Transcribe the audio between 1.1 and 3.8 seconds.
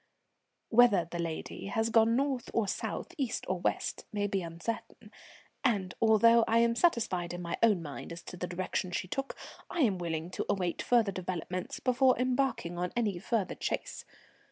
the lady has gone north or south, east or